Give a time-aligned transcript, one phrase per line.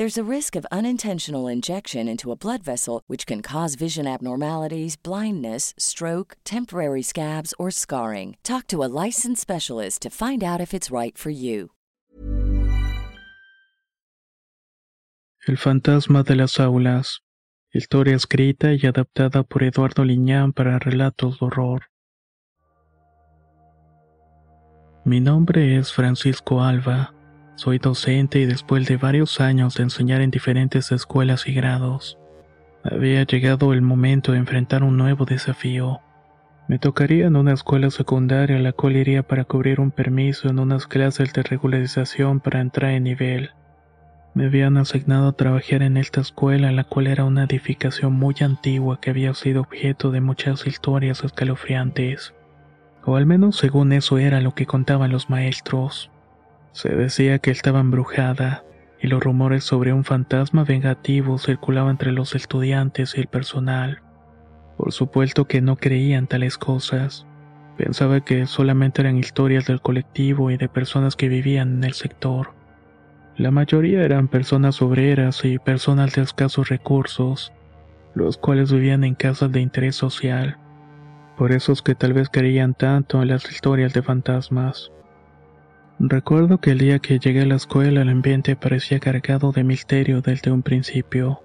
[0.00, 4.96] There's a risk of unintentional injection into a blood vessel, which can cause vision abnormalities,
[4.96, 8.38] blindness, stroke, temporary scabs, or scarring.
[8.42, 11.72] Talk to a licensed specialist to find out if it's right for you.
[15.46, 17.20] El fantasma de las aulas.
[17.70, 21.82] Historia escrita y adaptada por Eduardo Liñán para relatos de horror.
[25.04, 27.12] Mi nombre es Francisco Alba.
[27.60, 32.16] Soy docente y después de varios años de enseñar en diferentes escuelas y grados,
[32.82, 36.00] había llegado el momento de enfrentar un nuevo desafío.
[36.68, 40.58] Me tocaría en una escuela secundaria a la cual iría para cubrir un permiso en
[40.58, 43.50] unas clases de regularización para entrar en nivel.
[44.32, 48.98] Me habían asignado a trabajar en esta escuela, la cual era una edificación muy antigua
[49.02, 52.32] que había sido objeto de muchas historias escalofriantes.
[53.04, 56.10] O al menos según eso era lo que contaban los maestros.
[56.72, 58.64] Se decía que estaba embrujada,
[59.00, 64.02] y los rumores sobre un fantasma vengativo circulaban entre los estudiantes y el personal.
[64.76, 67.26] Por supuesto que no creían tales cosas.
[67.76, 72.52] Pensaba que solamente eran historias del colectivo y de personas que vivían en el sector.
[73.36, 77.52] La mayoría eran personas obreras y personas de escasos recursos,
[78.14, 80.58] los cuales vivían en casas de interés social.
[81.38, 84.92] Por eso es que tal vez creían tanto en las historias de fantasmas.
[86.02, 90.22] Recuerdo que el día que llegué a la escuela el ambiente parecía cargado de misterio
[90.22, 91.42] desde un principio.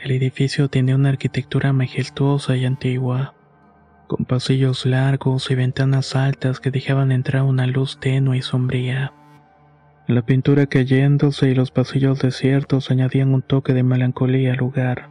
[0.00, 3.34] El edificio tenía una arquitectura majestuosa y antigua,
[4.06, 9.12] con pasillos largos y ventanas altas que dejaban entrar una luz tenue y sombría.
[10.06, 15.10] La pintura cayéndose y los pasillos desiertos añadían un toque de melancolía al lugar.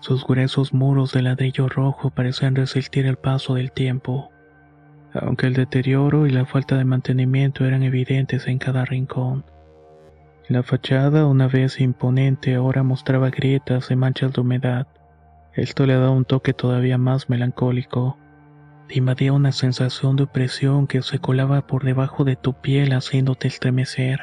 [0.00, 4.30] Sus gruesos muros de ladrillo rojo parecían resistir el paso del tiempo
[5.12, 9.44] aunque el deterioro y la falta de mantenimiento eran evidentes en cada rincón.
[10.48, 14.86] La fachada, una vez imponente, ahora mostraba grietas y manchas de humedad.
[15.54, 18.18] Esto le daba un toque todavía más melancólico.
[18.88, 23.46] Te invadía una sensación de opresión que se colaba por debajo de tu piel haciéndote
[23.46, 24.20] estremecer.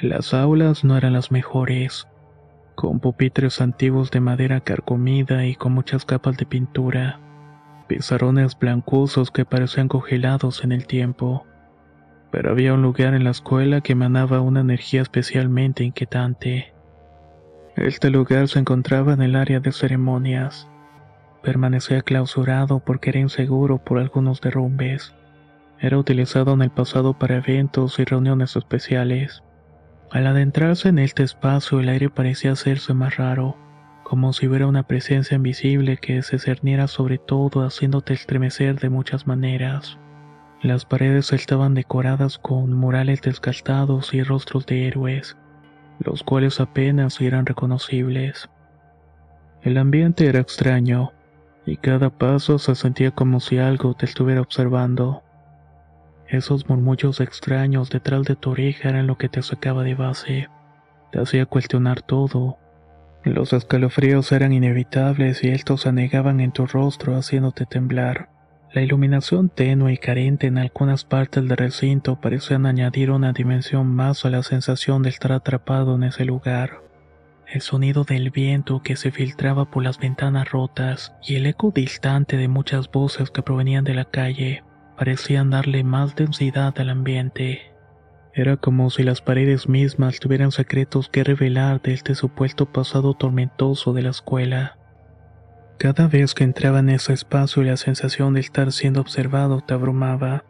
[0.00, 2.08] Las aulas no eran las mejores,
[2.74, 7.20] con pupitres antiguos de madera carcomida y con muchas capas de pintura
[7.96, 11.46] pizarrones blancuzosos que parecían congelados en el tiempo.
[12.30, 16.72] Pero había un lugar en la escuela que emanaba una energía especialmente inquietante.
[17.76, 20.70] Este lugar se encontraba en el área de ceremonias.
[21.42, 25.14] Permanecía clausurado porque era inseguro por algunos derrumbes.
[25.78, 29.42] Era utilizado en el pasado para eventos y reuniones especiales.
[30.10, 33.56] Al adentrarse en este espacio el aire parecía hacerse más raro
[34.02, 39.26] como si hubiera una presencia invisible que se cerniera sobre todo haciéndote estremecer de muchas
[39.26, 39.98] maneras.
[40.62, 45.36] Las paredes estaban decoradas con murales desgastados y rostros de héroes,
[45.98, 48.48] los cuales apenas eran reconocibles.
[49.62, 51.12] El ambiente era extraño,
[51.66, 55.22] y cada paso se sentía como si algo te estuviera observando.
[56.28, 60.48] Esos murmullos extraños detrás de tu oreja eran lo que te sacaba de base,
[61.12, 62.58] te hacía cuestionar todo,
[63.30, 68.28] los escalofríos eran inevitables y estos anegaban en tu rostro haciéndote temblar.
[68.72, 74.24] La iluminación tenue y carente en algunas partes del recinto parecían añadir una dimensión más
[74.24, 76.80] a la sensación de estar atrapado en ese lugar.
[77.46, 82.38] El sonido del viento que se filtraba por las ventanas rotas y el eco distante
[82.38, 84.64] de muchas voces que provenían de la calle
[84.96, 87.71] parecían darle más densidad al ambiente.
[88.34, 93.92] Era como si las paredes mismas tuvieran secretos que revelar de este supuesto pasado tormentoso
[93.92, 94.78] de la escuela.
[95.78, 100.44] Cada vez que entraba en ese espacio la sensación de estar siendo observado te abrumaba.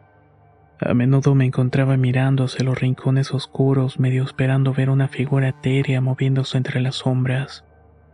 [0.79, 5.99] A menudo me encontraba mirando hacia los rincones oscuros, medio esperando ver una figura etérea
[5.99, 7.65] moviéndose entre las sombras.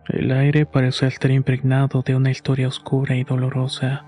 [0.07, 4.05] El aire parecía estar impregnado de una historia oscura y dolorosa,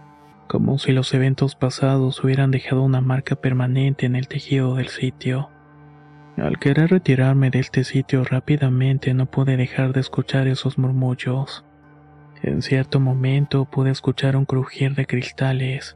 [0.52, 5.50] como si los eventos pasados hubieran dejado una marca permanente en el tejido del sitio.
[6.36, 11.64] Al querer retirarme de este sitio rápidamente no pude dejar de escuchar esos murmullos.
[12.44, 15.96] En cierto momento pude escuchar un crujir de cristales,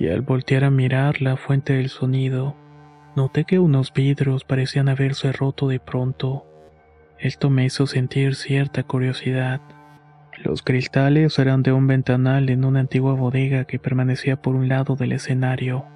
[0.00, 2.56] y al voltear a mirar la fuente del sonido,
[3.14, 6.44] noté que unos vidrios parecían haberse roto de pronto.
[7.20, 9.60] Esto me hizo sentir cierta curiosidad.
[10.42, 14.94] Los cristales eran de un ventanal en una antigua bodega que permanecía por un lado
[14.94, 15.86] del escenario.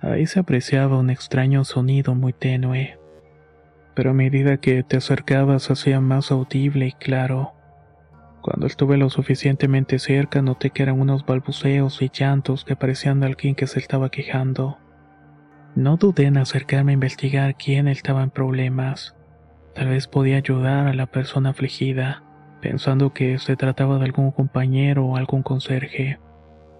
[0.00, 2.98] Ahí se apreciaba un extraño sonido muy tenue,
[3.94, 7.54] pero a medida que te acercabas hacía más audible y claro.
[8.42, 13.26] Cuando estuve lo suficientemente cerca noté que eran unos balbuceos y llantos que parecían de
[13.26, 14.78] alguien que se estaba quejando.
[15.76, 19.16] No dudé en acercarme a investigar quién estaba en problemas.
[19.74, 22.24] Tal vez podía ayudar a la persona afligida,
[22.62, 26.18] pensando que se trataba de algún compañero o algún conserje,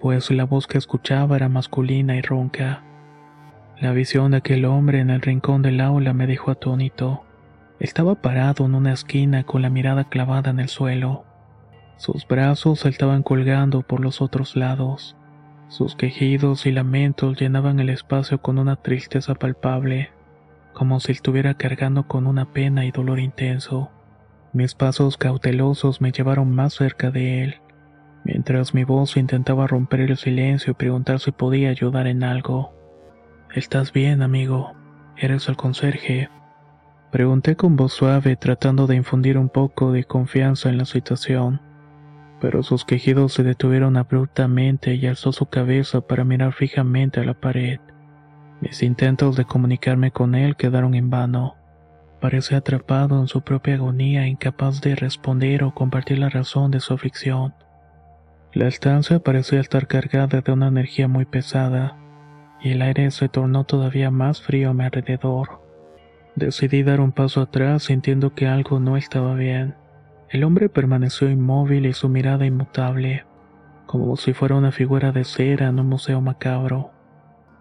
[0.01, 2.85] pues la voz que escuchaba era masculina y ronca.
[3.79, 7.25] La visión de aquel hombre en el rincón del aula me dejó atónito.
[7.81, 11.25] Estaba parado en una esquina con la mirada clavada en el suelo.
[11.97, 15.17] Sus brazos saltaban colgando por los otros lados.
[15.67, 20.11] Sus quejidos y lamentos llenaban el espacio con una tristeza palpable,
[20.75, 23.91] como si estuviera cargando con una pena y dolor intenso.
[24.53, 27.55] Mis pasos cautelosos me llevaron más cerca de él,
[28.25, 32.75] mientras mi voz intentaba romper el silencio y preguntar si podía ayudar en algo.
[33.55, 34.73] ¿Estás bien, amigo?
[35.17, 36.29] ¿Eres el conserje?
[37.11, 41.61] Pregunté con voz suave tratando de infundir un poco de confianza en la situación
[42.43, 47.35] pero sus quejidos se detuvieron abruptamente y alzó su cabeza para mirar fijamente a la
[47.35, 47.79] pared.
[48.61, 51.55] Mis intentos de comunicarme con él quedaron en vano.
[52.23, 56.95] Parecía atrapado en su propia agonía, incapaz de responder o compartir la razón de su
[56.95, 57.53] aflicción.
[58.53, 61.97] La estancia parecía estar cargada de una energía muy pesada,
[62.61, 65.63] y el aire se tornó todavía más frío a mi alrededor.
[66.37, 69.75] Decidí dar un paso atrás sintiendo que algo no estaba bien.
[70.29, 73.25] El hombre permaneció inmóvil y su mirada inmutable,
[73.87, 76.93] como si fuera una figura de cera en un museo macabro.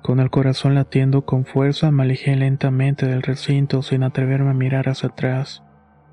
[0.02, 4.90] Con el corazón latiendo con fuerza me alejé lentamente del recinto sin atreverme a mirar
[4.90, 5.64] hacia atrás.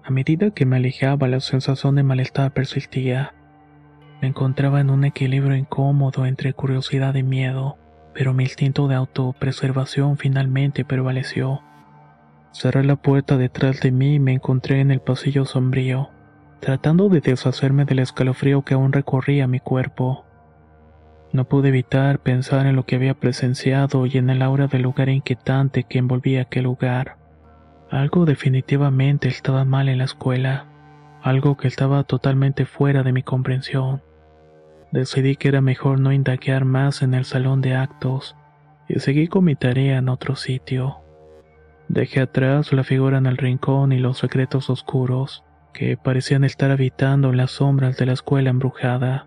[0.05, 3.35] A medida que me alejaba la sensación de malestar persistía.
[4.21, 7.77] Me encontraba en un equilibrio incómodo entre curiosidad y miedo,
[8.15, 11.63] pero mi instinto de autopreservación finalmente prevaleció.
[12.53, 16.11] Cerré la puerta detrás de mí y me encontré en el pasillo sombrío
[16.61, 20.25] tratando de deshacerme del escalofrío que aún recorría mi cuerpo.
[21.33, 25.09] No pude evitar pensar en lo que había presenciado y en el aura del lugar
[25.09, 27.17] inquietante que envolvía aquel lugar.
[27.91, 30.67] Algo definitivamente estaba mal en la escuela,
[31.23, 34.03] algo que estaba totalmente fuera de mi comprensión.
[34.91, 38.37] Decidí que era mejor no indagar más en el salón de actos
[38.89, 40.99] y seguí con mi tarea en otro sitio.
[41.89, 47.31] Dejé atrás la figura en el rincón y los secretos oscuros que parecían estar habitando
[47.31, 49.27] en las sombras de la escuela embrujada.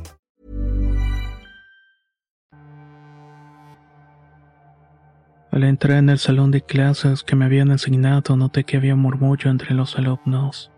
[5.51, 9.51] Al entrar en el salón de clases que me habían asignado, noté que había murmullo
[9.51, 10.71] entre los alumnos.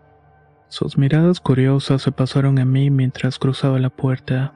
[0.68, 4.52] Sus miradas curiosas se pasaron a mí mientras cruzaba la puerta.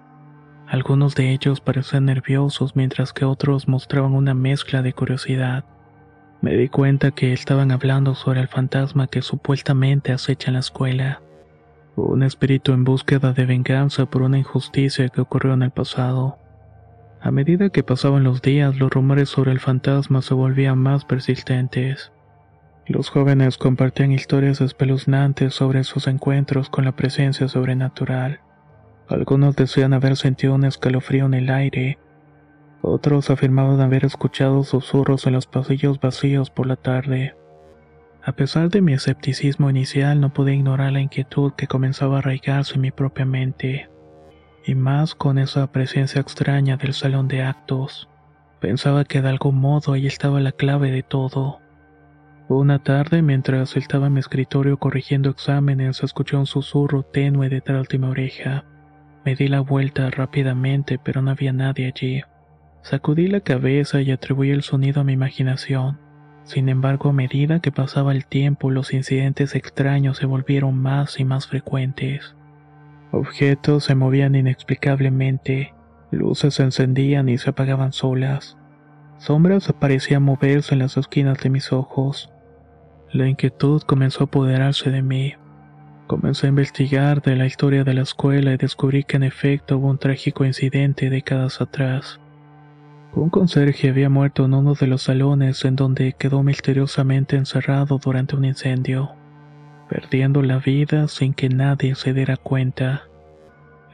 [0.66, 5.64] Algunos de ellos parecían nerviosos mientras que otros mostraban una mezcla de curiosidad.
[6.40, 11.22] Me di cuenta que estaban hablando sobre el fantasma que supuestamente acecha en la escuela.
[11.94, 16.38] Un espíritu en búsqueda de venganza por una injusticia que ocurrió en el pasado.
[17.20, 22.12] A medida que pasaban los días, los rumores sobre el fantasma se volvían más persistentes.
[22.86, 28.40] Los jóvenes compartían historias espeluznantes sobre sus encuentros con la presencia sobrenatural.
[29.08, 31.98] Algunos decían haber sentido un escalofrío en el aire.
[32.82, 37.34] Otros afirmaban haber escuchado susurros en los pasillos vacíos por la tarde.
[38.22, 42.76] A pesar de mi escepticismo inicial, no pude ignorar la inquietud que comenzaba a arraigarse
[42.76, 43.88] en mi propia mente.
[44.68, 48.06] Y más con esa presencia extraña del salón de actos.
[48.60, 51.62] Pensaba que de algún modo ahí estaba la clave de todo.
[52.50, 57.98] Una tarde, mientras estaba en mi escritorio corrigiendo exámenes, escuché un susurro tenue detrás de
[57.98, 58.66] mi oreja.
[59.24, 62.20] Me di la vuelta rápidamente, pero no había nadie allí.
[62.82, 65.98] Sacudí la cabeza y atribuí el sonido a mi imaginación.
[66.44, 71.24] Sin embargo, a medida que pasaba el tiempo, los incidentes extraños se volvieron más y
[71.24, 72.34] más frecuentes.
[73.10, 75.72] Objetos se movían inexplicablemente,
[76.10, 78.58] luces se encendían y se apagaban solas.
[79.18, 82.30] Sombras parecían moverse en las esquinas de mis ojos.
[83.10, 85.34] La inquietud comenzó a apoderarse de mí.
[86.06, 89.88] Comencé a investigar de la historia de la escuela y descubrí que en efecto hubo
[89.88, 92.20] un trágico incidente décadas atrás.
[93.14, 98.36] Un conserje había muerto en uno de los salones en donde quedó misteriosamente encerrado durante
[98.36, 99.12] un incendio,
[99.88, 103.08] perdiendo la vida sin que nadie se diera cuenta.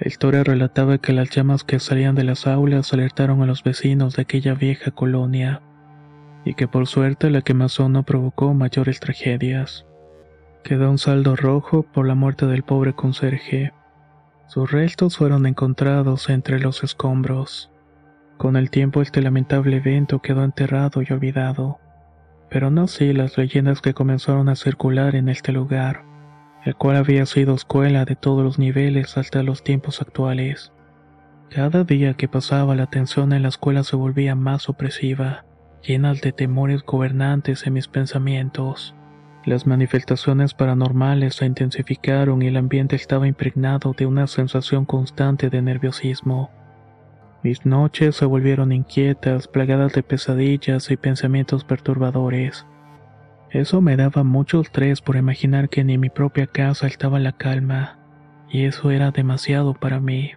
[0.01, 4.17] La historia relataba que las llamas que salían de las aulas alertaron a los vecinos
[4.17, 5.63] de aquella vieja colonia,
[6.45, 9.87] y que por suerte la quemazón no provocó mayores tragedias.
[10.65, 13.73] Quedó un saldo rojo por la muerte del pobre conserje.
[14.47, 17.71] Sus restos fueron encontrados entre los escombros.
[18.37, 21.79] Con el tiempo este lamentable evento quedó enterrado y olvidado,
[22.55, 26.05] pero no así las leyendas que comenzaron a circular en este lugar,
[26.65, 30.73] el cual había sido escuela de todos los niveles hasta los tiempos actuales.
[31.51, 35.45] Cada día que pasaba la tensión en la escuela se volvía más opresiva,
[35.83, 38.95] llena de temores gobernantes en mis pensamientos.
[39.45, 45.61] Las manifestaciones paranormales se intensificaron y el ambiente estaba impregnado de una sensación constante de
[45.61, 46.53] nerviosismo.
[47.45, 52.65] Mis noches se volvieron inquietas, plagadas de pesadillas y pensamientos perturbadores.
[53.51, 57.33] Eso me daba mucho estrés por imaginar que ni en mi propia casa estaba la
[57.33, 57.99] calma,
[58.49, 60.33] y eso era demasiado para mí.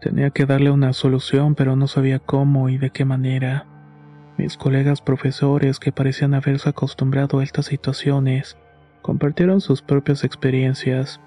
[0.00, 3.66] Tenía que darle una solución, pero no sabía cómo y de qué manera.
[4.38, 8.56] Mis colegas profesores, que parecían haberse acostumbrado a estas situaciones,
[9.02, 11.20] compartieron sus propias experiencias.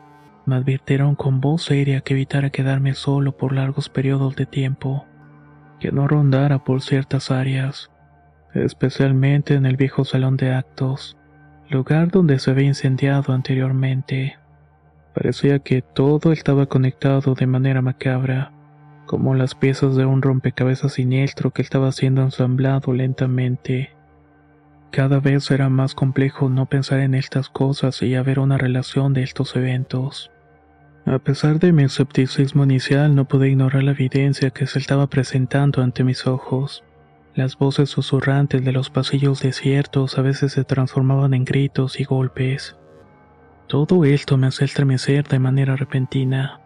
[0.46, 5.06] Me advirtieron con voz seria que evitara quedarme solo por largos periodos de tiempo,
[5.80, 7.92] que no rondara por ciertas áreas,
[8.54, 11.18] especialmente en el viejo salón de actos,
[11.70, 14.38] lugar donde se había incendiado anteriormente.
[15.14, 18.52] Parecía que todo estaba conectado de manera macabra
[19.06, 23.92] como las piezas de un rompecabezas siniestro que estaba siendo ensamblado lentamente.
[24.92, 29.24] Cada vez era más complejo no pensar en estas cosas y haber una relación de
[29.24, 30.32] estos eventos.
[31.06, 35.82] A pesar de mi escepticismo inicial, no pude ignorar la evidencia que se estaba presentando
[35.82, 36.86] ante mis ojos.
[37.36, 42.78] Las voces susurrantes de los pasillos desiertos a veces se transformaban en gritos y golpes.
[43.68, 46.62] Todo esto me hacía estremecer de manera repentina.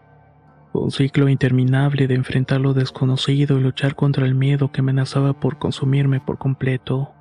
[0.72, 5.58] Un ciclo interminable de enfrentar lo desconocido y luchar contra el miedo que amenazaba por
[5.58, 7.12] consumirme por completo.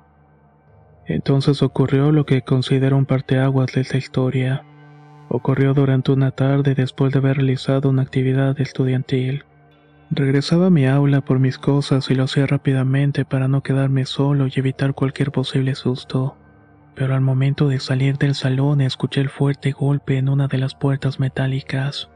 [1.07, 4.63] Entonces ocurrió lo que considero un parteaguas de esta historia.
[5.29, 9.43] Ocurrió durante una tarde después de haber realizado una actividad estudiantil.
[10.09, 14.47] Regresaba a mi aula por mis cosas y lo hacía rápidamente para no quedarme solo
[14.47, 16.37] y evitar cualquier posible susto.
[16.95, 20.75] Pero al momento de salir del salón escuché el fuerte golpe en una de las
[20.75, 22.09] puertas metálicas.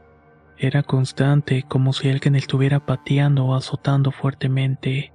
[0.56, 5.12] Era constante, como si alguien estuviera pateando o azotando fuertemente.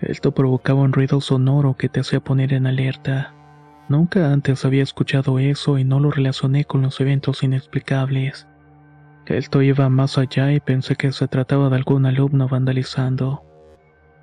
[0.00, 3.35] Esto provocaba un ruido sonoro que te hacía poner en alerta.
[3.88, 8.48] Nunca antes había escuchado eso y no lo relacioné con los eventos inexplicables.
[9.26, 13.42] Esto iba más allá y pensé que se trataba de algún alumno vandalizando.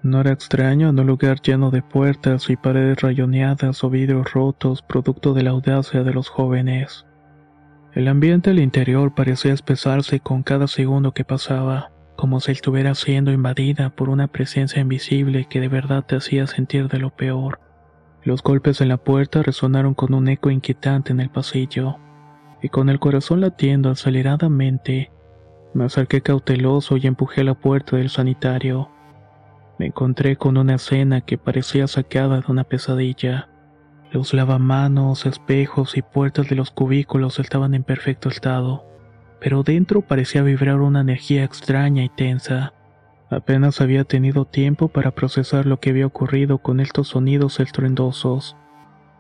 [0.02, 4.82] No era extraño en un lugar lleno de puertas y paredes rayoneadas o vidrios rotos
[4.82, 7.06] producto de la audacia de los jóvenes.
[7.94, 13.32] El ambiente al interior parecía espesarse con cada segundo que pasaba, como si estuviera siendo
[13.32, 17.60] invadida por una presencia invisible que de verdad te hacía sentir de lo peor.
[18.26, 21.98] Los golpes en la puerta resonaron con un eco inquietante en el pasillo,
[22.62, 25.12] y con el corazón latiendo aceleradamente,
[25.74, 28.92] Me acerqué cauteloso y empujé la puerta del sanitario.
[29.80, 33.50] Me encontré con una escena que parecía sacada de una pesadilla.
[34.12, 38.86] Los lavamanos, espejos y puertas de los cubículos estaban en perfecto estado,
[39.40, 42.74] pero dentro parecía vibrar una energía extraña y tensa.
[43.34, 48.56] Apenas había tenido tiempo para procesar lo que había ocurrido con estos sonidos estruendosos,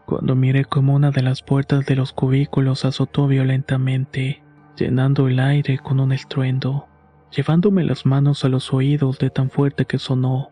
[0.05, 4.43] cuando miré como una de las puertas de los cubículos azotó violentamente,
[4.77, 6.87] llenando el aire con un estruendo,
[7.35, 10.51] llevándome las manos a los oídos de tan fuerte que sonó.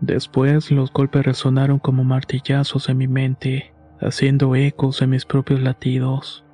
[0.00, 6.44] Después los golpes resonaron como martillazos en mi mente, haciendo ecos en mis propios latidos.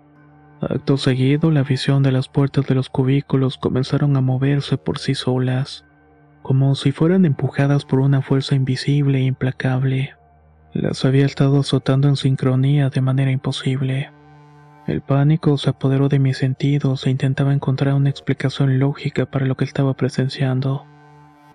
[0.63, 5.15] Acto seguido, la visión de las puertas de los cubículos comenzaron a moverse por sí
[5.15, 5.86] solas
[6.47, 10.15] como si fueran empujadas por una fuerza invisible e implacable.
[10.73, 14.13] Las había estado azotando en sincronía de manera imposible.
[14.87, 19.57] El pánico se apoderó de mis sentidos e intentaba encontrar una explicación lógica para lo
[19.57, 20.87] que estaba presenciando.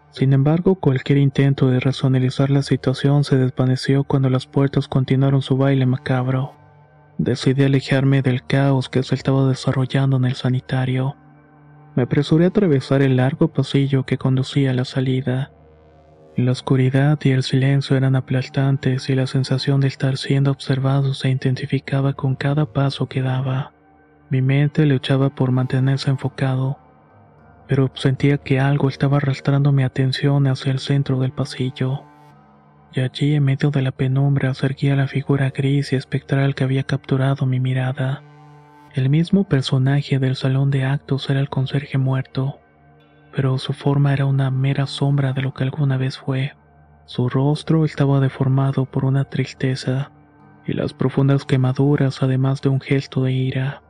[0.10, 5.55] Sin embargo, cualquier intento de racionalizar la situación se desvaneció cuando las puertas continuaron su
[5.55, 6.51] baile macabro.
[7.17, 11.15] Decidí alejarme del caos que se estaba desarrollando en el sanitario.
[11.95, 15.51] Me apresuré a atravesar el largo pasillo que conducía a la salida.
[16.38, 21.29] La oscuridad y el silencio eran aplastantes y la sensación de estar siendo observado se
[21.29, 23.74] intensificaba con cada paso que daba.
[24.29, 26.79] Mi mente luchaba por mantenerse enfocado,
[27.67, 32.05] pero sentía que algo estaba arrastrando mi atención hacia el centro del pasillo.
[32.93, 36.83] Y allí, en medio de la penumbra, a la figura gris y espectral que había
[36.83, 38.24] capturado mi mirada.
[38.93, 42.60] El mismo personaje del salón de actos era el conserje muerto,
[43.33, 46.53] pero su forma era una mera sombra de lo que alguna vez fue.
[47.05, 50.12] Su rostro estaba deformado por una tristeza
[50.67, 53.81] y las profundas quemaduras además de un gesto de ira.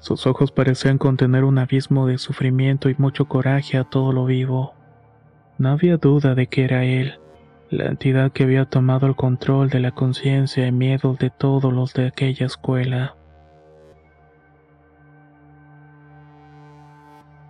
[0.00, 4.74] Sus ojos parecían contener un abismo de sufrimiento y mucho coraje a todo lo vivo.
[5.56, 7.18] No había duda de que era él,
[7.70, 11.94] la entidad que había tomado el control de la conciencia y miedos de todos los
[11.94, 13.16] de aquella escuela.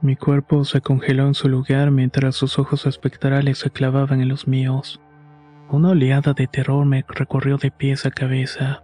[0.03, 4.47] Mi cuerpo se congeló en su lugar mientras sus ojos espectrales se clavaban en los
[4.47, 5.01] míos.
[5.71, 8.83] Una oleada de terror me recorrió de pies a cabeza,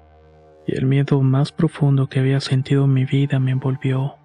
[0.66, 4.16] y el miedo más profundo que había sentido en mi vida me envolvió.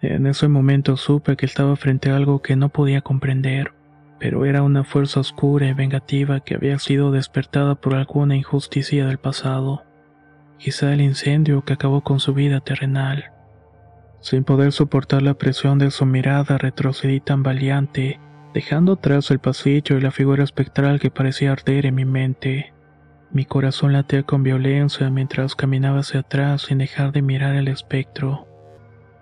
[0.00, 3.72] En ese momento supe que estaba frente a algo que no podía comprender,
[4.20, 9.18] pero era una fuerza oscura y vengativa que había sido despertada por alguna injusticia del
[9.18, 9.82] pasado.
[10.58, 13.32] Quizá el incendio que acabó con su vida terrenal.
[14.20, 18.18] Sin poder soportar la presión de su mirada, retrocedí tambaleante,
[18.52, 22.72] dejando atrás el pasillo y la figura espectral que parecía arder en mi mente.
[23.30, 28.48] Mi corazón latía con violencia mientras caminaba hacia atrás sin dejar de mirar el espectro.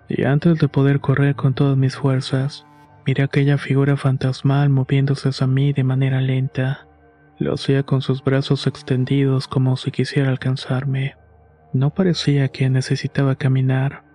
[0.09, 2.65] Y antes de poder correr con todas mis fuerzas,
[3.05, 6.87] miré aquella figura fantasmal moviéndose hacia mí de manera lenta.
[7.37, 11.15] Lo hacía con sus brazos extendidos como si quisiera alcanzarme.
[11.73, 14.06] No parecía que necesitaba caminar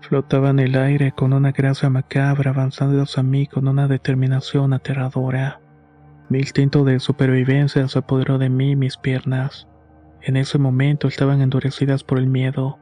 [0.00, 5.60] Flotaba en el aire con una grasa macabra avanzando hacia mí con una determinación aterradora.
[6.28, 9.66] Mi instinto de supervivencia se apoderó de mí y mis piernas.
[10.22, 12.78] En ese momento estaban endurecidas por el miedo,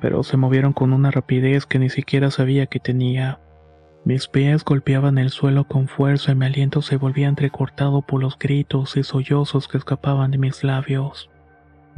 [0.00, 3.40] pero se movieron con una rapidez que ni siquiera sabía que tenía.
[4.04, 8.38] Mis pies golpeaban el suelo con fuerza y mi aliento se volvía entrecortado por los
[8.38, 11.30] gritos y sollozos que escapaban de mis labios.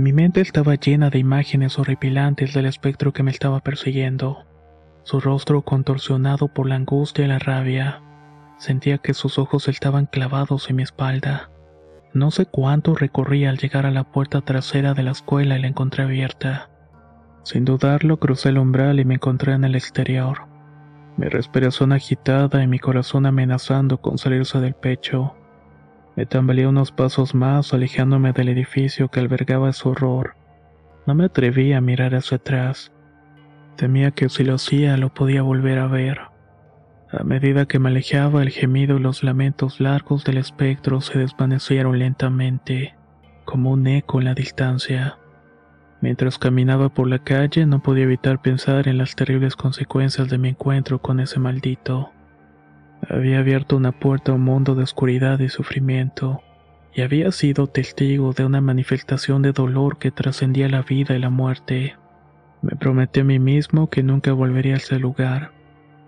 [0.00, 4.46] Mi mente estaba llena de imágenes horripilantes del espectro que me estaba persiguiendo.
[5.02, 8.00] Su rostro contorsionado por la angustia y la rabia.
[8.56, 11.50] Sentía que sus ojos estaban clavados en mi espalda.
[12.14, 15.68] No sé cuánto recorrí al llegar a la puerta trasera de la escuela y la
[15.68, 16.70] encontré abierta.
[17.42, 20.46] Sin dudarlo, crucé el umbral y me encontré en el exterior.
[21.18, 25.34] Mi respiración agitada y mi corazón amenazando con salirse del pecho.
[26.16, 30.34] Me tambaleé unos pasos más, alejándome del edificio que albergaba ese horror.
[31.06, 32.92] No me atreví a mirar hacia atrás.
[33.76, 36.18] Temía que si lo hacía lo podía volver a ver.
[37.12, 41.98] A medida que me alejaba, el gemido y los lamentos largos del espectro se desvanecieron
[41.98, 42.94] lentamente,
[43.44, 45.18] como un eco en la distancia.
[46.00, 50.50] Mientras caminaba por la calle no podía evitar pensar en las terribles consecuencias de mi
[50.50, 52.10] encuentro con ese maldito.
[53.08, 56.42] Había abierto una puerta a un mundo de oscuridad y sufrimiento,
[56.92, 61.30] y había sido testigo de una manifestación de dolor que trascendía la vida y la
[61.30, 61.96] muerte.
[62.62, 65.52] Me prometí a mí mismo que nunca volvería a ese lugar,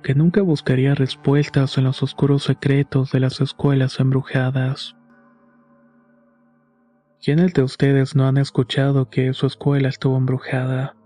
[0.02, 4.96] que nunca buscaría respuestas en los oscuros secretos de las escuelas embrujadas.
[7.24, 10.96] ¿Quiénes de ustedes no han escuchado que su escuela estuvo embrujada?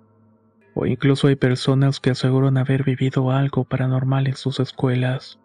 [0.75, 5.38] O incluso hay personas que aseguran haber vivido algo paranormal en sus escuelas.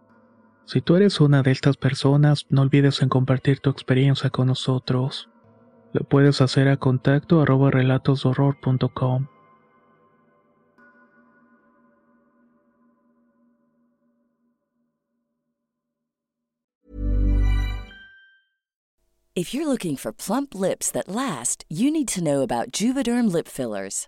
[0.72, 5.28] Si tú eres una de estas personas, no olvides en compartir tu experiencia con nosotros.
[5.92, 9.28] Lo puedes hacer a contacto arroba relatosdorror.com.
[19.36, 23.50] If you're looking for plump lips that last, you need to know about Juvederm lip
[23.50, 24.08] fillers.